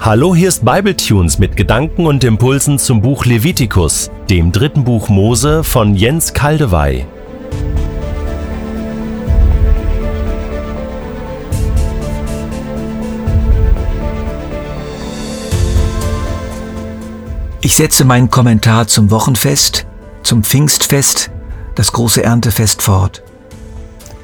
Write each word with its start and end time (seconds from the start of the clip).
Hallo, 0.00 0.32
hier 0.32 0.48
ist 0.48 0.64
Bibletunes 0.64 1.40
mit 1.40 1.56
Gedanken 1.56 2.06
und 2.06 2.22
Impulsen 2.22 2.78
zum 2.78 3.02
Buch 3.02 3.24
Levitikus, 3.24 4.12
dem 4.30 4.52
dritten 4.52 4.84
Buch 4.84 5.08
Mose 5.08 5.64
von 5.64 5.96
Jens 5.96 6.32
Kaldewey. 6.32 7.04
Ich 17.60 17.74
setze 17.74 18.04
meinen 18.04 18.30
Kommentar 18.30 18.86
zum 18.86 19.10
Wochenfest, 19.10 19.84
zum 20.22 20.44
Pfingstfest, 20.44 21.32
das 21.74 21.92
große 21.92 22.22
Erntefest 22.22 22.82
fort. 22.82 23.24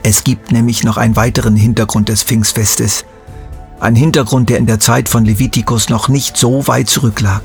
Es 0.04 0.22
gibt 0.22 0.52
nämlich 0.52 0.84
noch 0.84 0.98
einen 0.98 1.16
weiteren 1.16 1.56
Hintergrund 1.56 2.08
des 2.08 2.22
Pfingstfestes, 2.22 3.04
ein 3.80 3.94
Hintergrund, 3.94 4.48
der 4.50 4.58
in 4.58 4.66
der 4.66 4.80
Zeit 4.80 5.08
von 5.08 5.24
Levitikus 5.24 5.88
noch 5.88 6.08
nicht 6.08 6.36
so 6.36 6.66
weit 6.66 6.88
zurücklag. 6.88 7.42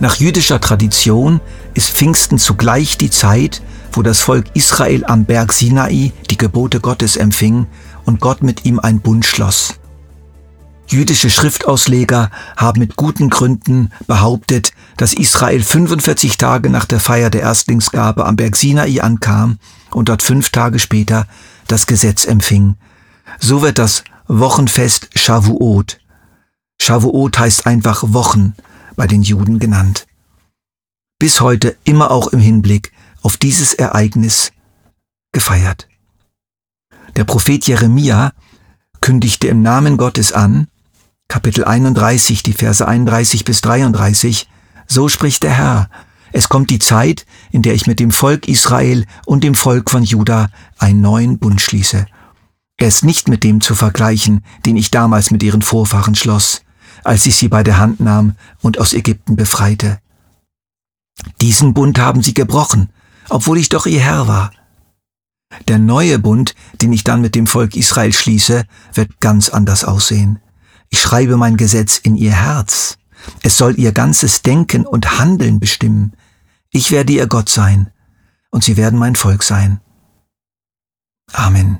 Nach 0.00 0.16
jüdischer 0.16 0.60
Tradition 0.60 1.40
ist 1.74 1.90
Pfingsten 1.90 2.38
zugleich 2.38 2.98
die 2.98 3.10
Zeit, 3.10 3.62
wo 3.92 4.02
das 4.02 4.20
Volk 4.20 4.46
Israel 4.54 5.04
am 5.04 5.24
Berg 5.24 5.52
Sinai 5.52 6.12
die 6.30 6.38
Gebote 6.38 6.80
Gottes 6.80 7.16
empfing 7.16 7.66
und 8.04 8.20
Gott 8.20 8.42
mit 8.42 8.64
ihm 8.64 8.80
ein 8.80 9.00
Bund 9.00 9.24
schloss. 9.24 9.74
Jüdische 10.88 11.30
Schriftausleger 11.30 12.30
haben 12.56 12.80
mit 12.80 12.96
guten 12.96 13.30
Gründen 13.30 13.92
behauptet, 14.06 14.72
dass 14.96 15.14
Israel 15.14 15.62
45 15.62 16.36
Tage 16.36 16.68
nach 16.68 16.84
der 16.84 17.00
Feier 17.00 17.30
der 17.30 17.42
Erstlingsgabe 17.42 18.26
am 18.26 18.36
Berg 18.36 18.56
Sinai 18.56 19.00
ankam 19.00 19.58
und 19.90 20.08
dort 20.08 20.22
fünf 20.22 20.50
Tage 20.50 20.78
später 20.78 21.26
das 21.68 21.86
Gesetz 21.86 22.26
empfing. 22.26 22.74
So 23.38 23.62
wird 23.62 23.78
das 23.78 24.04
Wochenfest 24.28 25.10
Shavuot. 25.14 25.98
Shavuot 26.80 27.38
heißt 27.38 27.66
einfach 27.66 28.04
Wochen 28.08 28.54
bei 28.96 29.06
den 29.06 29.22
Juden 29.22 29.58
genannt. 29.58 30.06
Bis 31.18 31.40
heute 31.40 31.76
immer 31.84 32.10
auch 32.10 32.28
im 32.28 32.40
Hinblick 32.40 32.92
auf 33.22 33.36
dieses 33.36 33.74
Ereignis 33.74 34.52
gefeiert. 35.32 35.88
Der 37.16 37.24
Prophet 37.24 37.66
Jeremia 37.66 38.32
kündigte 39.00 39.48
im 39.48 39.62
Namen 39.62 39.96
Gottes 39.96 40.32
an, 40.32 40.68
Kapitel 41.28 41.64
31, 41.64 42.42
die 42.42 42.52
Verse 42.52 42.86
31 42.86 43.44
bis 43.44 43.60
33, 43.60 44.48
so 44.86 45.08
spricht 45.08 45.42
der 45.42 45.52
Herr, 45.52 45.90
es 46.32 46.48
kommt 46.48 46.70
die 46.70 46.78
Zeit, 46.78 47.26
in 47.50 47.62
der 47.62 47.74
ich 47.74 47.86
mit 47.86 48.00
dem 48.00 48.10
Volk 48.10 48.48
Israel 48.48 49.04
und 49.26 49.44
dem 49.44 49.54
Volk 49.54 49.90
von 49.90 50.02
Juda 50.02 50.48
einen 50.78 51.00
neuen 51.00 51.38
Bund 51.38 51.60
schließe. 51.60 52.06
Er 52.82 52.88
ist 52.88 53.04
nicht 53.04 53.28
mit 53.28 53.44
dem 53.44 53.60
zu 53.60 53.76
vergleichen, 53.76 54.44
den 54.66 54.76
ich 54.76 54.90
damals 54.90 55.30
mit 55.30 55.40
ihren 55.44 55.62
Vorfahren 55.62 56.16
schloss, 56.16 56.62
als 57.04 57.26
ich 57.26 57.36
sie 57.36 57.46
bei 57.46 57.62
der 57.62 57.78
Hand 57.78 58.00
nahm 58.00 58.34
und 58.60 58.80
aus 58.80 58.92
Ägypten 58.92 59.36
befreite. 59.36 60.00
Diesen 61.40 61.74
Bund 61.74 62.00
haben 62.00 62.24
sie 62.24 62.34
gebrochen, 62.34 62.88
obwohl 63.28 63.58
ich 63.58 63.68
doch 63.68 63.86
ihr 63.86 64.00
Herr 64.00 64.26
war. 64.26 64.50
Der 65.68 65.78
neue 65.78 66.18
Bund, 66.18 66.56
den 66.80 66.92
ich 66.92 67.04
dann 67.04 67.20
mit 67.20 67.36
dem 67.36 67.46
Volk 67.46 67.76
Israel 67.76 68.12
schließe, 68.12 68.64
wird 68.94 69.20
ganz 69.20 69.48
anders 69.48 69.84
aussehen. 69.84 70.40
Ich 70.90 71.00
schreibe 71.00 71.36
mein 71.36 71.56
Gesetz 71.56 71.98
in 71.98 72.16
ihr 72.16 72.32
Herz. 72.32 72.98
Es 73.44 73.56
soll 73.56 73.78
ihr 73.78 73.92
ganzes 73.92 74.42
Denken 74.42 74.86
und 74.86 75.20
Handeln 75.20 75.60
bestimmen. 75.60 76.14
Ich 76.70 76.90
werde 76.90 77.12
ihr 77.12 77.28
Gott 77.28 77.48
sein, 77.48 77.92
und 78.50 78.64
sie 78.64 78.76
werden 78.76 78.98
mein 78.98 79.14
Volk 79.14 79.44
sein. 79.44 79.80
Amen. 81.32 81.78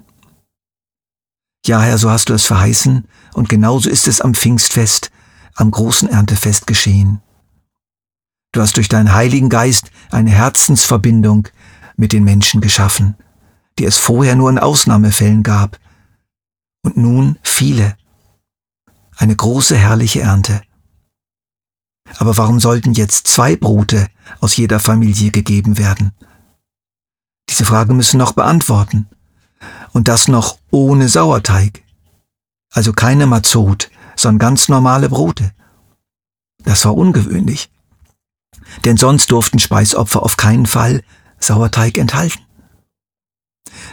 Ja, 1.64 1.80
Herr, 1.80 1.98
so 1.98 2.10
hast 2.10 2.28
du 2.28 2.34
es 2.34 2.44
verheißen, 2.44 3.06
und 3.34 3.48
genauso 3.48 3.88
ist 3.88 4.08
es 4.08 4.20
am 4.20 4.34
Pfingstfest, 4.34 5.10
am 5.54 5.70
großen 5.70 6.08
Erntefest 6.08 6.66
geschehen. 6.66 7.20
Du 8.52 8.60
hast 8.60 8.76
durch 8.76 8.88
deinen 8.88 9.14
Heiligen 9.14 9.48
Geist 9.48 9.90
eine 10.10 10.30
Herzensverbindung 10.30 11.48
mit 11.96 12.12
den 12.12 12.24
Menschen 12.24 12.60
geschaffen, 12.60 13.16
die 13.78 13.84
es 13.84 13.96
vorher 13.96 14.34
nur 14.34 14.50
in 14.50 14.58
Ausnahmefällen 14.58 15.42
gab, 15.42 15.78
und 16.84 16.96
nun 16.96 17.38
viele. 17.42 17.96
Eine 19.16 19.36
große 19.36 19.76
herrliche 19.76 20.20
Ernte. 20.20 20.62
Aber 22.18 22.36
warum 22.36 22.58
sollten 22.58 22.92
jetzt 22.92 23.28
zwei 23.28 23.54
Brote 23.54 24.08
aus 24.40 24.56
jeder 24.56 24.80
Familie 24.80 25.30
gegeben 25.30 25.78
werden? 25.78 26.12
Diese 27.48 27.64
Frage 27.64 27.94
müssen 27.94 28.18
noch 28.18 28.32
beantworten. 28.32 29.08
Und 29.92 30.08
das 30.08 30.28
noch 30.28 30.58
ohne 30.70 31.08
Sauerteig. 31.08 31.82
Also 32.72 32.92
keine 32.92 33.26
Mazot, 33.26 33.90
sondern 34.16 34.38
ganz 34.38 34.68
normale 34.68 35.08
Brote. 35.08 35.52
Das 36.64 36.84
war 36.84 36.96
ungewöhnlich. 36.96 37.70
Denn 38.84 38.96
sonst 38.96 39.30
durften 39.30 39.58
Speisopfer 39.58 40.22
auf 40.22 40.36
keinen 40.36 40.66
Fall 40.66 41.02
Sauerteig 41.38 41.98
enthalten. 41.98 42.40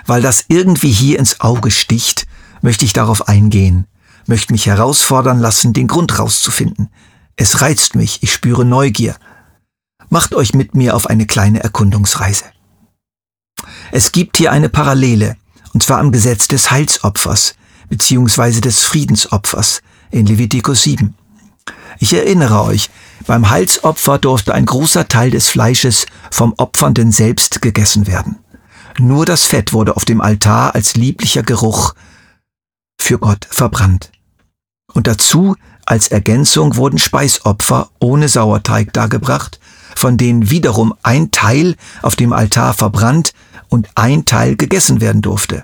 Weil 0.05 0.21
das 0.21 0.45
irgendwie 0.47 0.91
hier 0.91 1.19
ins 1.19 1.41
Auge 1.41 1.71
sticht, 1.71 2.27
möchte 2.61 2.85
ich 2.85 2.93
darauf 2.93 3.27
eingehen, 3.27 3.87
möchte 4.27 4.53
mich 4.53 4.67
herausfordern 4.67 5.39
lassen, 5.39 5.73
den 5.73 5.87
Grund 5.87 6.17
rauszufinden. 6.17 6.89
Es 7.35 7.61
reizt 7.61 7.95
mich, 7.95 8.21
ich 8.21 8.31
spüre 8.31 8.65
Neugier. 8.65 9.15
Macht 10.09 10.33
euch 10.33 10.53
mit 10.53 10.75
mir 10.75 10.95
auf 10.95 11.07
eine 11.07 11.25
kleine 11.25 11.61
Erkundungsreise. 11.61 12.45
Es 13.91 14.11
gibt 14.11 14.37
hier 14.37 14.51
eine 14.51 14.69
Parallele 14.69 15.35
und 15.73 15.83
zwar 15.83 15.99
am 15.99 16.11
Gesetz 16.11 16.47
des 16.47 16.71
Heilsopfers 16.71 17.55
beziehungsweise 17.89 18.61
des 18.61 18.83
Friedensopfers 18.83 19.81
in 20.11 20.25
Levitikus 20.25 20.83
7. 20.83 21.15
Ich 21.99 22.13
erinnere 22.13 22.63
euch, 22.63 22.89
beim 23.27 23.49
Heilsopfer 23.49 24.17
durfte 24.17 24.53
ein 24.53 24.65
großer 24.65 25.07
Teil 25.07 25.31
des 25.31 25.49
Fleisches 25.49 26.05
vom 26.31 26.53
Opfernden 26.57 27.11
selbst 27.11 27.61
gegessen 27.61 28.07
werden. 28.07 28.37
Nur 28.97 29.25
das 29.25 29.43
Fett 29.43 29.73
wurde 29.73 29.95
auf 29.95 30.05
dem 30.05 30.21
Altar 30.21 30.75
als 30.75 30.95
lieblicher 30.95 31.43
Geruch 31.43 31.93
für 32.99 33.19
Gott 33.19 33.47
verbrannt. 33.49 34.11
Und 34.93 35.07
dazu 35.07 35.55
als 35.85 36.07
Ergänzung 36.09 36.75
wurden 36.75 36.97
Speisopfer 36.97 37.89
ohne 37.99 38.29
Sauerteig 38.29 38.93
dargebracht, 38.93 39.58
von 39.99 40.17
denen 40.17 40.49
wiederum 40.49 40.93
ein 41.03 41.31
Teil 41.31 41.75
auf 42.01 42.15
dem 42.15 42.33
Altar 42.33 42.73
verbrannt 42.73 43.33
und 43.67 43.89
ein 43.95 44.25
Teil 44.25 44.55
gegessen 44.55 45.01
werden 45.01 45.21
durfte. 45.21 45.63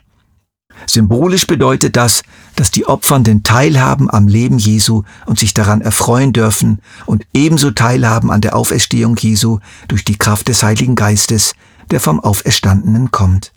Symbolisch 0.88 1.48
bedeutet 1.48 1.96
das, 1.96 2.22
dass 2.56 2.70
die 2.70 2.86
Opfernden 2.86 3.44
teilhaben 3.44 4.10
am 4.12 4.28
Leben 4.28 4.58
Jesu 4.58 5.04
und 5.26 5.40
sich 5.40 5.54
daran 5.54 5.80
erfreuen 5.82 6.34
dürfen 6.34 6.82
und 7.06 7.26
ebenso 7.34 7.72
teilhaben 7.72 8.30
an 8.30 8.42
der 8.42 8.56
Auferstehung 8.58 9.16
Jesu 9.16 9.60
durch 9.88 10.04
die 10.04 10.18
Kraft 10.18 10.50
des 10.50 10.64
Heiligen 10.64 10.96
Geistes, 10.96 11.54
der 11.92 12.02
vom 12.02 12.20
Auferstandenen 12.20 13.12
kommt. 13.12 13.54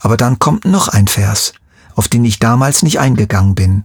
Aber 0.00 0.18
dann 0.18 0.38
kommt 0.38 0.66
noch 0.66 0.88
ein 0.88 1.08
Vers, 1.08 1.54
auf 1.94 2.08
den 2.08 2.26
ich 2.26 2.38
damals 2.38 2.82
nicht 2.82 3.00
eingegangen 3.00 3.54
bin. 3.54 3.84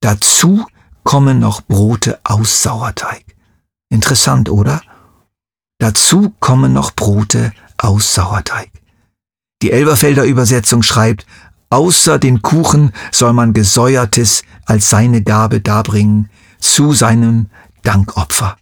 Dazu 0.00 0.64
kommen 1.02 1.40
noch 1.40 1.62
Brote 1.62 2.20
aus 2.22 2.62
Sauerteig. 2.62 3.24
Interessant, 3.90 4.48
oder? 4.48 4.80
Dazu 5.82 6.32
kommen 6.38 6.72
noch 6.72 6.92
Brote 6.92 7.52
aus 7.76 8.14
Sauerteig. 8.14 8.70
Die 9.62 9.72
Elberfelder 9.72 10.22
Übersetzung 10.22 10.84
schreibt, 10.84 11.26
außer 11.70 12.20
den 12.20 12.40
Kuchen 12.40 12.92
soll 13.10 13.32
man 13.32 13.52
Gesäuertes 13.52 14.44
als 14.64 14.90
seine 14.90 15.22
Gabe 15.22 15.60
darbringen, 15.60 16.30
zu 16.60 16.92
seinem 16.92 17.46
Dankopfer. 17.82 18.56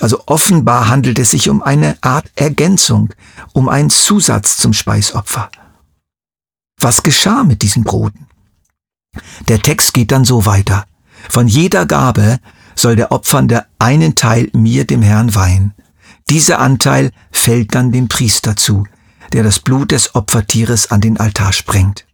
Also 0.00 0.22
offenbar 0.24 0.88
handelt 0.88 1.18
es 1.18 1.32
sich 1.32 1.50
um 1.50 1.62
eine 1.62 1.98
Art 2.00 2.30
Ergänzung, 2.36 3.12
um 3.52 3.68
einen 3.68 3.90
Zusatz 3.90 4.56
zum 4.56 4.72
Speisopfer. 4.72 5.50
Was 6.80 7.02
geschah 7.02 7.44
mit 7.44 7.60
diesen 7.60 7.84
Broten? 7.84 8.28
Der 9.48 9.60
Text 9.60 9.92
geht 9.92 10.10
dann 10.10 10.24
so 10.24 10.46
weiter. 10.46 10.86
Von 11.28 11.48
jeder 11.48 11.84
Gabe 11.84 12.38
soll 12.76 12.96
der 12.96 13.12
Opfernde 13.12 13.66
einen 13.78 14.14
Teil 14.14 14.48
mir, 14.54 14.86
dem 14.86 15.02
Herrn, 15.02 15.34
weihen. 15.34 15.74
Dieser 16.30 16.60
Anteil 16.60 17.10
fällt 17.32 17.74
dann 17.74 17.90
dem 17.90 18.06
Priester 18.06 18.54
zu, 18.54 18.86
der 19.32 19.42
das 19.42 19.58
Blut 19.58 19.90
des 19.90 20.14
Opfertieres 20.14 20.92
an 20.92 21.00
den 21.00 21.18
Altar 21.18 21.52
sprengt. 21.52 22.06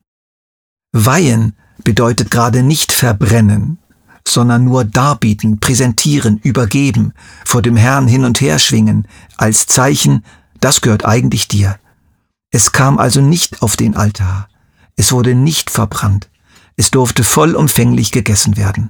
Weihen 0.92 1.54
bedeutet 1.84 2.30
gerade 2.30 2.62
nicht 2.62 2.92
verbrennen, 2.92 3.78
sondern 4.26 4.64
nur 4.64 4.86
darbieten, 4.86 5.60
präsentieren, 5.60 6.38
übergeben, 6.38 7.12
vor 7.44 7.60
dem 7.60 7.76
Herrn 7.76 8.08
hin 8.08 8.24
und 8.24 8.40
her 8.40 8.58
schwingen, 8.58 9.06
als 9.36 9.66
Zeichen, 9.66 10.24
das 10.60 10.80
gehört 10.80 11.04
eigentlich 11.04 11.46
dir. 11.46 11.78
Es 12.50 12.72
kam 12.72 12.96
also 12.96 13.20
nicht 13.20 13.60
auf 13.60 13.76
den 13.76 13.96
Altar, 13.96 14.48
es 14.96 15.12
wurde 15.12 15.34
nicht 15.34 15.68
verbrannt, 15.68 16.30
es 16.76 16.90
durfte 16.90 17.22
vollumfänglich 17.22 18.12
gegessen 18.12 18.56
werden. 18.56 18.88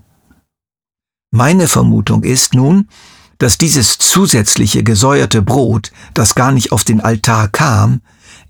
Meine 1.33 1.67
Vermutung 1.67 2.23
ist 2.23 2.55
nun, 2.55 2.89
dass 3.39 3.59
dieses 3.59 3.99
zusätzliche 3.99 4.83
gesäuerte 4.83 5.43
Brot, 5.43 5.93
das 6.15 6.35
gar 6.35 6.53
nicht 6.53 6.73
auf 6.73 6.85
den 6.85 7.01
Altar 7.01 7.49
kam, 7.49 8.01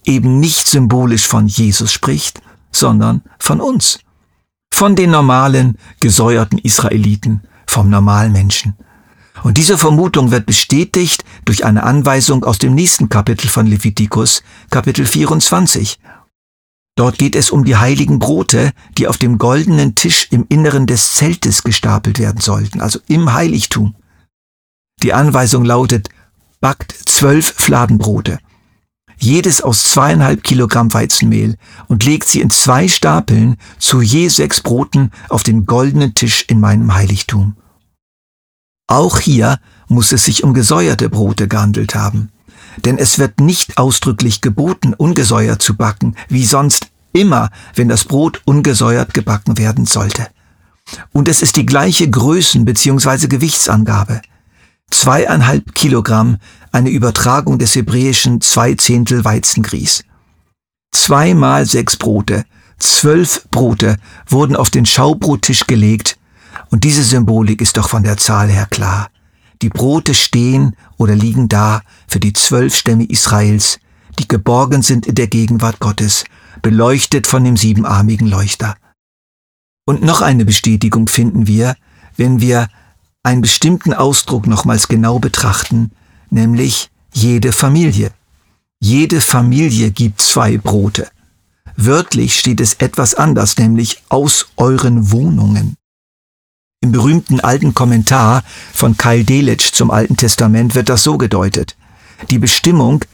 eben 0.04 0.38
nicht 0.38 0.68
symbolisch 0.68 1.26
von 1.26 1.46
Jesus 1.46 1.92
spricht, 1.92 2.40
sondern 2.70 3.22
von 3.38 3.60
uns, 3.60 3.98
von 4.72 4.94
den 4.94 5.10
normalen, 5.10 5.78
gesäuerten 6.00 6.58
Israeliten, 6.58 7.42
vom 7.66 7.90
Normalmenschen. 7.90 8.74
Und 9.42 9.58
diese 9.58 9.78
Vermutung 9.78 10.30
wird 10.30 10.46
bestätigt 10.46 11.24
durch 11.44 11.64
eine 11.64 11.82
Anweisung 11.82 12.44
aus 12.44 12.58
dem 12.58 12.74
nächsten 12.74 13.08
Kapitel 13.08 13.48
von 13.48 13.66
Levitikus, 13.66 14.42
Kapitel 14.70 15.06
24. 15.06 15.98
Dort 16.96 17.18
geht 17.18 17.36
es 17.36 17.50
um 17.50 17.64
die 17.64 17.76
heiligen 17.76 18.18
Brote, 18.18 18.72
die 18.96 19.06
auf 19.06 19.18
dem 19.18 19.36
goldenen 19.36 19.94
Tisch 19.94 20.28
im 20.30 20.46
Inneren 20.48 20.86
des 20.86 21.12
Zeltes 21.12 21.62
gestapelt 21.62 22.18
werden 22.18 22.40
sollten, 22.40 22.80
also 22.80 22.98
im 23.06 23.34
Heiligtum. 23.34 23.94
Die 25.06 25.12
Anweisung 25.12 25.64
lautet, 25.64 26.08
backt 26.60 26.92
zwölf 26.92 27.54
Fladenbrote, 27.56 28.40
jedes 29.16 29.60
aus 29.60 29.84
zweieinhalb 29.84 30.42
Kilogramm 30.42 30.92
Weizenmehl 30.92 31.54
und 31.86 32.02
legt 32.02 32.26
sie 32.26 32.40
in 32.40 32.50
zwei 32.50 32.88
Stapeln 32.88 33.56
zu 33.78 34.02
je 34.02 34.26
sechs 34.26 34.60
Broten 34.60 35.12
auf 35.28 35.44
den 35.44 35.64
goldenen 35.64 36.14
Tisch 36.14 36.44
in 36.48 36.58
meinem 36.58 36.92
Heiligtum. 36.92 37.54
Auch 38.88 39.20
hier 39.20 39.60
muss 39.86 40.10
es 40.10 40.24
sich 40.24 40.42
um 40.42 40.54
gesäuerte 40.54 41.08
Brote 41.08 41.46
gehandelt 41.46 41.94
haben. 41.94 42.32
Denn 42.84 42.98
es 42.98 43.20
wird 43.20 43.38
nicht 43.38 43.78
ausdrücklich 43.78 44.40
geboten, 44.40 44.92
ungesäuert 44.92 45.62
zu 45.62 45.76
backen, 45.76 46.16
wie 46.28 46.44
sonst 46.44 46.88
immer, 47.12 47.50
wenn 47.76 47.88
das 47.88 48.06
Brot 48.06 48.42
ungesäuert 48.44 49.14
gebacken 49.14 49.56
werden 49.56 49.86
sollte. 49.86 50.26
Und 51.12 51.28
es 51.28 51.42
ist 51.42 51.54
die 51.54 51.64
gleiche 51.64 52.06
Größen- 52.06 52.64
bzw. 52.64 53.28
Gewichtsangabe. 53.28 54.20
Zweieinhalb 54.90 55.74
Kilogramm, 55.74 56.38
eine 56.72 56.90
Übertragung 56.90 57.58
des 57.58 57.74
hebräischen 57.74 58.40
zwei 58.40 58.74
Zehntel 58.74 59.24
Weizengrieß. 59.24 60.04
Zweimal 60.92 61.66
sechs 61.66 61.96
Brote, 61.96 62.44
zwölf 62.78 63.46
Brote 63.50 63.96
wurden 64.26 64.56
auf 64.56 64.70
den 64.70 64.86
Schaubrottisch 64.86 65.66
gelegt 65.66 66.18
und 66.70 66.84
diese 66.84 67.02
Symbolik 67.02 67.60
ist 67.60 67.76
doch 67.76 67.88
von 67.88 68.02
der 68.02 68.16
Zahl 68.16 68.48
her 68.48 68.66
klar. 68.66 69.08
Die 69.62 69.68
Brote 69.68 70.14
stehen 70.14 70.76
oder 70.96 71.14
liegen 71.14 71.48
da 71.48 71.82
für 72.06 72.20
die 72.20 72.32
zwölf 72.32 72.74
Stämme 72.74 73.04
Israels, 73.04 73.78
die 74.18 74.28
geborgen 74.28 74.82
sind 74.82 75.06
in 75.06 75.14
der 75.14 75.28
Gegenwart 75.28 75.80
Gottes, 75.80 76.24
beleuchtet 76.62 77.26
von 77.26 77.44
dem 77.44 77.56
siebenarmigen 77.56 78.26
Leuchter. 78.26 78.76
Und 79.86 80.02
noch 80.02 80.20
eine 80.20 80.44
Bestätigung 80.44 81.08
finden 81.08 81.46
wir, 81.46 81.76
wenn 82.16 82.40
wir 82.40 82.68
einen 83.26 83.40
bestimmten 83.40 83.92
Ausdruck 83.92 84.46
nochmals 84.46 84.86
genau 84.86 85.18
betrachten, 85.18 85.90
nämlich 86.30 86.90
jede 87.12 87.50
Familie. 87.50 88.12
Jede 88.78 89.20
Familie 89.20 89.90
gibt 89.90 90.20
zwei 90.20 90.58
Brote. 90.58 91.08
Wörtlich 91.76 92.38
steht 92.38 92.60
es 92.60 92.74
etwas 92.74 93.14
anders, 93.14 93.58
nämlich 93.58 94.02
aus 94.08 94.46
euren 94.56 95.10
Wohnungen. 95.10 95.74
Im 96.80 96.92
berühmten 96.92 97.40
alten 97.40 97.74
Kommentar 97.74 98.44
von 98.72 98.96
Kyle 98.96 99.24
Delitzsch 99.24 99.72
zum 99.72 99.90
Alten 99.90 100.16
Testament 100.16 100.76
wird 100.76 100.88
das 100.88 101.02
so 101.02 101.18
gedeutet. 101.18 101.76
Die 102.30 102.38
Bestimmung 102.38 103.04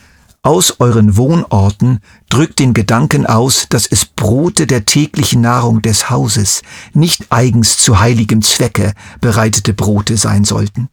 aus 0.43 0.81
euren 0.81 1.17
Wohnorten 1.17 2.00
drückt 2.29 2.59
den 2.59 2.75
Gedanken 2.75 3.27
aus, 3.27 3.67
dass 3.69 3.87
es 3.87 4.05
Brote 4.05 4.67
der 4.67 4.85
täglichen 4.85 5.41
Nahrung 5.41 5.83
des 5.83 6.11
Hauses, 6.11 6.62
nicht 6.93 7.27
eigens 7.31 7.79
zu 7.79 8.00
heiligem 8.00 8.43
Zwecke 8.43 8.93
bereitete 9.21 9.73
Brote 9.73 10.17
sein 10.17 10.44
sollten. 10.44 10.89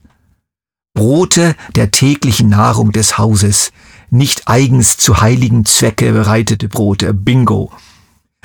Brote 0.93 1.55
der 1.75 1.89
täglichen 1.89 2.49
Nahrung 2.49 2.91
des 2.91 3.17
Hauses, 3.17 3.71
nicht 4.11 4.47
eigens 4.47 4.97
zu 4.97 5.19
heiligem 5.21 5.65
Zwecke 5.65 6.11
bereitete 6.13 6.67
Brote, 6.67 7.13
bingo. 7.13 7.71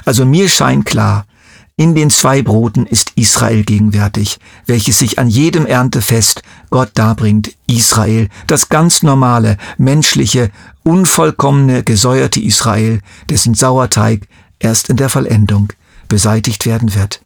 Also 0.07 0.25
mir 0.25 0.49
scheint 0.49 0.87
klar, 0.87 1.27
in 1.77 1.95
den 1.95 2.11
zwei 2.11 2.43
Broten 2.43 2.87
ist 2.87 3.13
Israel 3.17 3.65
gegenwärtig, 3.65 4.39
welches 4.67 4.99
sich 5.01 5.19
an 5.19 5.29
jedem 5.29 5.67
Erntefest 5.67 6.43
Gott 6.71 6.91
darbringt, 6.95 7.53
Israel, 7.67 8.29
das 8.47 8.69
ganz 8.69 9.03
normale, 9.03 9.57
menschliche, 9.77 10.51
unvollkommene, 10.85 11.83
gesäuerte 11.83 12.41
Israel, 12.41 13.01
dessen 13.29 13.55
Sauerteig 13.55 14.29
erst 14.61 14.89
in 14.89 14.97
der 14.97 15.09
Vollendung 15.09 15.73
beseitigt 16.09 16.65
werden 16.65 16.95
wird. 16.95 17.23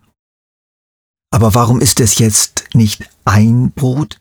Aber 1.31 1.55
warum 1.55 1.81
ist 1.81 2.01
es 2.01 2.19
jetzt 2.19 2.65
nicht 2.73 3.09
ein 3.27 3.71
Brot? 3.73 4.19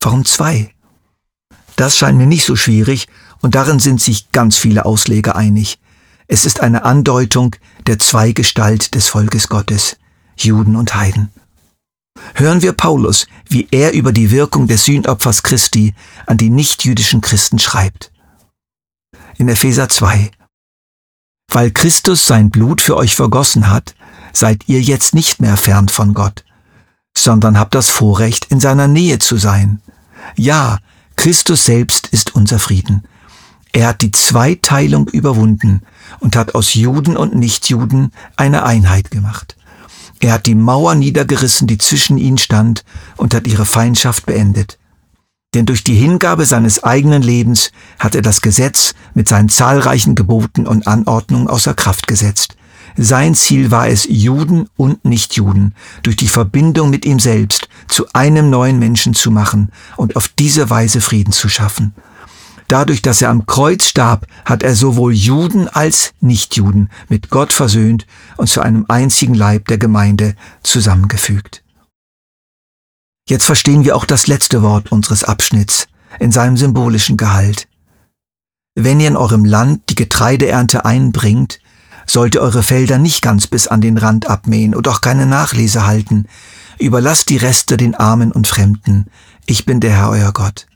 Warum 0.00 0.24
zwei? 0.24 0.72
Das 1.76 1.96
scheint 1.96 2.18
mir 2.18 2.26
nicht 2.26 2.44
so 2.44 2.56
schwierig, 2.56 3.06
und 3.42 3.54
darin 3.54 3.78
sind 3.78 4.00
sich 4.00 4.32
ganz 4.32 4.56
viele 4.56 4.86
Ausleger 4.86 5.36
einig. 5.36 5.78
Es 6.28 6.44
ist 6.44 6.60
eine 6.60 6.84
Andeutung 6.84 7.54
der 7.86 7.98
Zweigestalt 7.98 8.94
des 8.94 9.08
Volkes 9.08 9.48
Gottes, 9.48 9.96
Juden 10.36 10.74
und 10.74 10.94
Heiden. 10.94 11.30
Hören 12.34 12.62
wir 12.62 12.72
Paulus, 12.72 13.26
wie 13.48 13.68
er 13.70 13.92
über 13.92 14.12
die 14.12 14.30
Wirkung 14.30 14.66
des 14.66 14.84
Sühnopfers 14.84 15.42
Christi 15.42 15.94
an 16.26 16.36
die 16.36 16.50
nichtjüdischen 16.50 17.20
Christen 17.20 17.58
schreibt. 17.58 18.10
In 19.38 19.48
Epheser 19.48 19.88
2. 19.88 20.30
Weil 21.52 21.70
Christus 21.70 22.26
sein 22.26 22.50
Blut 22.50 22.80
für 22.80 22.96
euch 22.96 23.14
vergossen 23.14 23.70
hat, 23.70 23.94
seid 24.32 24.68
ihr 24.68 24.82
jetzt 24.82 25.14
nicht 25.14 25.40
mehr 25.40 25.56
fern 25.56 25.88
von 25.88 26.12
Gott, 26.12 26.44
sondern 27.16 27.58
habt 27.58 27.74
das 27.74 27.88
Vorrecht, 27.88 28.46
in 28.46 28.58
seiner 28.58 28.88
Nähe 28.88 29.18
zu 29.18 29.36
sein. 29.36 29.80
Ja, 30.36 30.78
Christus 31.14 31.64
selbst 31.64 32.08
ist 32.08 32.34
unser 32.34 32.58
Frieden. 32.58 33.06
Er 33.76 33.88
hat 33.88 34.00
die 34.00 34.10
Zweiteilung 34.10 35.06
überwunden 35.06 35.82
und 36.20 36.34
hat 36.34 36.54
aus 36.54 36.72
Juden 36.72 37.14
und 37.14 37.34
Nichtjuden 37.34 38.10
eine 38.34 38.62
Einheit 38.62 39.10
gemacht. 39.10 39.54
Er 40.18 40.32
hat 40.32 40.46
die 40.46 40.54
Mauer 40.54 40.94
niedergerissen, 40.94 41.66
die 41.66 41.76
zwischen 41.76 42.16
ihnen 42.16 42.38
stand, 42.38 42.86
und 43.18 43.34
hat 43.34 43.46
ihre 43.46 43.66
Feindschaft 43.66 44.24
beendet. 44.24 44.78
Denn 45.52 45.66
durch 45.66 45.84
die 45.84 45.94
Hingabe 45.94 46.46
seines 46.46 46.84
eigenen 46.84 47.20
Lebens 47.20 47.70
hat 47.98 48.14
er 48.14 48.22
das 48.22 48.40
Gesetz 48.40 48.94
mit 49.12 49.28
seinen 49.28 49.50
zahlreichen 49.50 50.14
Geboten 50.14 50.66
und 50.66 50.86
Anordnungen 50.86 51.46
außer 51.46 51.74
Kraft 51.74 52.06
gesetzt. 52.06 52.56
Sein 52.96 53.34
Ziel 53.34 53.70
war 53.70 53.88
es, 53.88 54.06
Juden 54.08 54.70
und 54.78 55.04
Nichtjuden 55.04 55.74
durch 56.02 56.16
die 56.16 56.28
Verbindung 56.28 56.88
mit 56.88 57.04
ihm 57.04 57.20
selbst 57.20 57.68
zu 57.88 58.06
einem 58.14 58.48
neuen 58.48 58.78
Menschen 58.78 59.12
zu 59.12 59.30
machen 59.30 59.70
und 59.98 60.16
auf 60.16 60.28
diese 60.28 60.70
Weise 60.70 61.02
Frieden 61.02 61.32
zu 61.32 61.50
schaffen. 61.50 61.92
Dadurch, 62.68 63.00
dass 63.02 63.22
er 63.22 63.30
am 63.30 63.46
Kreuz 63.46 63.84
starb, 63.84 64.26
hat 64.44 64.62
er 64.62 64.74
sowohl 64.74 65.12
Juden 65.12 65.68
als 65.68 66.12
Nichtjuden 66.20 66.90
mit 67.08 67.30
Gott 67.30 67.52
versöhnt 67.52 68.06
und 68.36 68.48
zu 68.48 68.60
einem 68.60 68.86
einzigen 68.88 69.34
Leib 69.34 69.68
der 69.68 69.78
Gemeinde 69.78 70.34
zusammengefügt. 70.62 71.62
Jetzt 73.28 73.44
verstehen 73.44 73.84
wir 73.84 73.96
auch 73.96 74.04
das 74.04 74.26
letzte 74.26 74.62
Wort 74.62 74.92
unseres 74.92 75.24
Abschnitts 75.24 75.88
in 76.18 76.32
seinem 76.32 76.56
symbolischen 76.56 77.16
Gehalt. 77.16 77.68
Wenn 78.74 79.00
ihr 79.00 79.08
in 79.08 79.16
eurem 79.16 79.44
Land 79.44 79.82
die 79.90 79.94
Getreideernte 79.94 80.84
einbringt, 80.84 81.60
sollt 82.06 82.36
ihr 82.36 82.42
eure 82.42 82.62
Felder 82.62 82.98
nicht 82.98 83.22
ganz 83.22 83.46
bis 83.46 83.66
an 83.66 83.80
den 83.80 83.98
Rand 83.98 84.28
abmähen 84.28 84.74
und 84.74 84.86
auch 84.86 85.00
keine 85.00 85.26
Nachlese 85.26 85.86
halten. 85.86 86.26
Überlasst 86.78 87.30
die 87.30 87.36
Reste 87.36 87.76
den 87.76 87.94
Armen 87.94 88.32
und 88.32 88.46
Fremden. 88.46 89.06
Ich 89.46 89.66
bin 89.66 89.80
der 89.80 89.92
Herr 89.92 90.10
euer 90.10 90.32
Gott. 90.32 90.66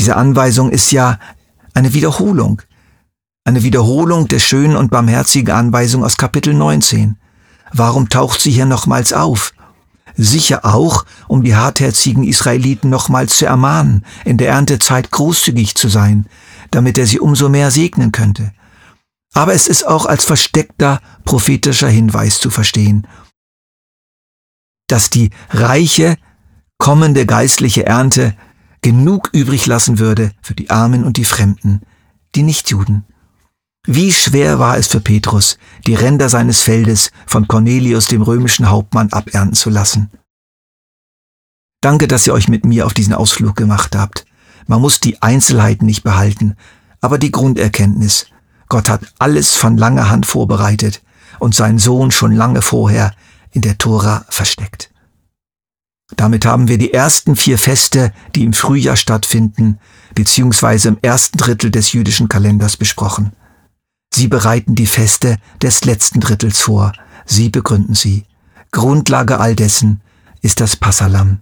Diese 0.00 0.16
Anweisung 0.16 0.70
ist 0.70 0.92
ja 0.92 1.18
eine 1.74 1.92
Wiederholung. 1.92 2.62
Eine 3.44 3.62
Wiederholung 3.64 4.28
der 4.28 4.38
schönen 4.38 4.74
und 4.74 4.90
barmherzigen 4.90 5.54
Anweisung 5.54 6.02
aus 6.04 6.16
Kapitel 6.16 6.54
19. 6.54 7.18
Warum 7.74 8.08
taucht 8.08 8.40
sie 8.40 8.50
hier 8.50 8.64
nochmals 8.64 9.12
auf? 9.12 9.52
Sicher 10.16 10.64
auch, 10.64 11.04
um 11.28 11.44
die 11.44 11.54
hartherzigen 11.54 12.24
Israeliten 12.24 12.88
nochmals 12.88 13.36
zu 13.36 13.44
ermahnen, 13.44 14.06
in 14.24 14.38
der 14.38 14.52
Erntezeit 14.52 15.10
großzügig 15.10 15.74
zu 15.74 15.90
sein, 15.90 16.24
damit 16.70 16.96
er 16.96 17.06
sie 17.06 17.20
umso 17.20 17.50
mehr 17.50 17.70
segnen 17.70 18.10
könnte. 18.10 18.52
Aber 19.34 19.52
es 19.52 19.66
ist 19.66 19.86
auch 19.86 20.06
als 20.06 20.24
versteckter 20.24 21.02
prophetischer 21.26 21.90
Hinweis 21.90 22.38
zu 22.38 22.48
verstehen, 22.48 23.06
dass 24.86 25.10
die 25.10 25.28
reiche, 25.50 26.16
kommende 26.78 27.26
geistliche 27.26 27.84
Ernte 27.84 28.34
genug 28.82 29.30
übrig 29.32 29.66
lassen 29.66 29.98
würde 29.98 30.32
für 30.42 30.54
die 30.54 30.70
Armen 30.70 31.04
und 31.04 31.16
die 31.16 31.24
Fremden, 31.24 31.82
die 32.34 32.42
Nichtjuden. 32.42 33.04
Wie 33.86 34.12
schwer 34.12 34.58
war 34.58 34.76
es 34.76 34.88
für 34.88 35.00
Petrus, 35.00 35.58
die 35.86 35.94
Ränder 35.94 36.28
seines 36.28 36.60
Feldes 36.60 37.10
von 37.26 37.48
Cornelius, 37.48 38.06
dem 38.06 38.22
römischen 38.22 38.68
Hauptmann, 38.68 39.12
abernten 39.12 39.54
zu 39.54 39.70
lassen. 39.70 40.10
Danke, 41.80 42.06
dass 42.06 42.26
ihr 42.26 42.34
euch 42.34 42.48
mit 42.48 42.66
mir 42.66 42.84
auf 42.84 42.92
diesen 42.92 43.14
Ausflug 43.14 43.56
gemacht 43.56 43.96
habt. 43.96 44.26
Man 44.66 44.82
muss 44.82 45.00
die 45.00 45.22
Einzelheiten 45.22 45.86
nicht 45.86 46.02
behalten, 46.02 46.56
aber 47.00 47.16
die 47.16 47.30
Grunderkenntnis. 47.30 48.26
Gott 48.68 48.88
hat 48.90 49.00
alles 49.18 49.56
von 49.56 49.78
langer 49.78 50.10
Hand 50.10 50.26
vorbereitet 50.26 51.02
und 51.38 51.54
seinen 51.54 51.78
Sohn 51.78 52.10
schon 52.10 52.32
lange 52.32 52.60
vorher 52.60 53.14
in 53.50 53.62
der 53.62 53.78
Tora 53.78 54.26
versteckt. 54.28 54.90
Damit 56.16 56.44
haben 56.44 56.68
wir 56.68 56.78
die 56.78 56.92
ersten 56.92 57.36
vier 57.36 57.58
Feste, 57.58 58.12
die 58.34 58.44
im 58.44 58.52
Frühjahr 58.52 58.96
stattfinden, 58.96 59.78
beziehungsweise 60.14 60.88
im 60.88 60.98
ersten 61.02 61.38
Drittel 61.38 61.70
des 61.70 61.92
jüdischen 61.92 62.28
Kalenders 62.28 62.76
besprochen. 62.76 63.32
Sie 64.12 64.28
bereiten 64.28 64.74
die 64.74 64.86
Feste 64.86 65.36
des 65.62 65.84
letzten 65.84 66.20
Drittels 66.20 66.60
vor, 66.60 66.92
Sie 67.26 67.48
begründen 67.48 67.94
sie. 67.94 68.24
Grundlage 68.72 69.38
all 69.38 69.54
dessen 69.54 70.00
ist 70.42 70.60
das 70.60 70.74
Passalam, 70.74 71.40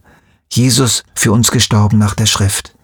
Jesus 0.53 1.03
für 1.15 1.33
uns 1.33 1.51
gestorben 1.51 1.97
nach 1.99 2.15
der 2.15 2.27
Schrift. 2.27 2.75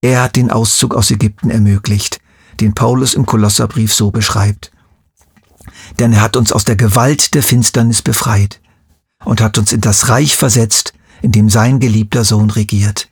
Er 0.00 0.22
hat 0.22 0.36
den 0.36 0.50
Auszug 0.50 0.94
aus 0.94 1.10
Ägypten 1.10 1.50
ermöglicht, 1.50 2.20
den 2.60 2.72
Paulus 2.72 3.12
im 3.12 3.26
Kolosserbrief 3.26 3.92
so 3.92 4.10
beschreibt. 4.10 4.72
Denn 5.98 6.14
er 6.14 6.22
hat 6.22 6.36
uns 6.36 6.52
aus 6.52 6.64
der 6.64 6.76
Gewalt 6.76 7.34
der 7.34 7.42
Finsternis 7.42 8.00
befreit 8.00 8.60
und 9.26 9.40
hat 9.40 9.58
uns 9.58 9.72
in 9.72 9.80
das 9.80 10.08
Reich 10.08 10.36
versetzt, 10.36 10.94
in 11.20 11.32
dem 11.32 11.50
sein 11.50 11.80
geliebter 11.80 12.24
Sohn 12.24 12.48
regiert. 12.48 13.08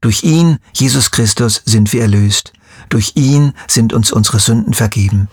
Durch 0.00 0.24
ihn, 0.24 0.58
Jesus 0.74 1.12
Christus, 1.12 1.62
sind 1.64 1.92
wir 1.92 2.02
erlöst. 2.02 2.52
Durch 2.88 3.12
ihn 3.14 3.52
sind 3.68 3.92
uns 3.92 4.10
unsere 4.10 4.40
Sünden 4.40 4.74
vergeben. 4.74 5.28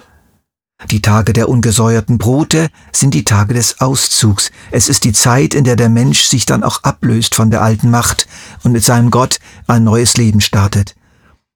Die 0.92 1.02
Tage 1.02 1.34
der 1.34 1.50
ungesäuerten 1.50 2.20
Brote 2.20 2.70
sind 2.94 3.16
die 3.16 3.26
Tage 3.26 3.56
des 3.56 3.82
Auszugs. 3.82 4.52
Es 4.70 4.88
ist 4.88 5.04
die 5.04 5.14
Zeit, 5.14 5.56
in 5.56 5.64
der 5.64 5.76
der 5.76 5.90
Mensch 5.90 6.22
sich 6.22 6.46
dann 6.46 6.64
auch 6.64 6.84
ablöst 6.84 7.34
von 7.34 7.50
der 7.50 7.64
alten 7.64 7.90
Macht 7.90 8.28
und 8.64 8.72
mit 8.72 8.86
seinem 8.86 9.10
Gott 9.10 9.40
ein 9.66 9.84
neues 9.84 10.16
Leben 10.16 10.42
startet. 10.42 10.96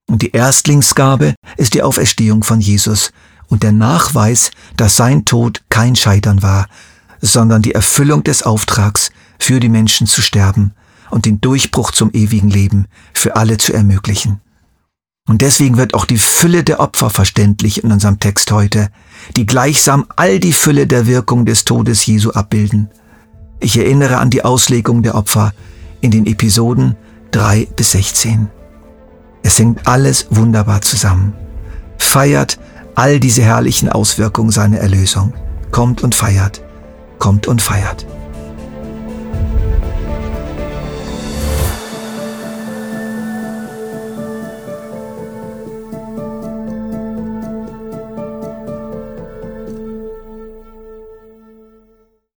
Und 0.06 0.20
die 0.20 0.32
Erstlingsgabe 0.32 1.34
ist 1.56 1.74
die 1.74 1.82
Auferstehung 1.82 2.42
von 2.42 2.60
Jesus 2.60 3.12
und 3.46 3.62
der 3.62 3.72
Nachweis, 3.72 4.50
dass 4.76 4.96
sein 4.96 5.24
Tod 5.24 5.62
kein 5.70 5.94
Scheitern 5.94 6.42
war, 6.42 6.66
sondern 7.24 7.62
die 7.62 7.74
Erfüllung 7.74 8.22
des 8.22 8.42
Auftrags, 8.42 9.10
für 9.38 9.58
die 9.58 9.68
Menschen 9.70 10.06
zu 10.06 10.20
sterben 10.20 10.72
und 11.10 11.24
den 11.24 11.40
Durchbruch 11.40 11.90
zum 11.90 12.10
ewigen 12.12 12.50
Leben 12.50 12.86
für 13.12 13.36
alle 13.36 13.58
zu 13.58 13.72
ermöglichen. 13.72 14.40
Und 15.26 15.40
deswegen 15.40 15.78
wird 15.78 15.94
auch 15.94 16.04
die 16.04 16.18
Fülle 16.18 16.64
der 16.64 16.80
Opfer 16.80 17.08
verständlich 17.08 17.82
in 17.82 17.90
unserem 17.90 18.20
Text 18.20 18.52
heute, 18.52 18.90
die 19.36 19.46
gleichsam 19.46 20.06
all 20.16 20.38
die 20.38 20.52
Fülle 20.52 20.86
der 20.86 21.06
Wirkung 21.06 21.46
des 21.46 21.64
Todes 21.64 22.04
Jesu 22.04 22.30
abbilden. 22.32 22.90
Ich 23.58 23.78
erinnere 23.78 24.18
an 24.18 24.28
die 24.28 24.44
Auslegung 24.44 25.02
der 25.02 25.14
Opfer 25.14 25.54
in 26.02 26.10
den 26.10 26.26
Episoden 26.26 26.94
3 27.30 27.68
bis 27.74 27.92
16. 27.92 28.48
Es 29.42 29.58
hängt 29.58 29.86
alles 29.86 30.26
wunderbar 30.30 30.82
zusammen. 30.82 31.32
Feiert 31.96 32.58
all 32.94 33.18
diese 33.18 33.42
herrlichen 33.42 33.88
Auswirkungen 33.88 34.50
seiner 34.50 34.78
Erlösung. 34.78 35.32
Kommt 35.70 36.02
und 36.02 36.14
feiert. 36.14 36.63
Kommt 37.18 37.46
und 37.46 37.62
feiert. 37.62 38.06